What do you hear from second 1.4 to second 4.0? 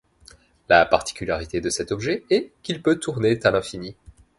de cet objet est qu'il peut tourner à l'infini.